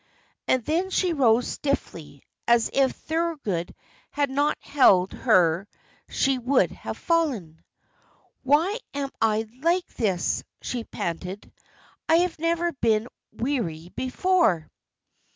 [0.47, 3.41] And then she rose stiffly, and if Thorold
[4.09, 5.67] had not held her
[6.09, 7.63] she would have fallen.
[8.41, 11.51] "Why am I like this?" she panted.
[12.09, 14.71] "I have never been weary before."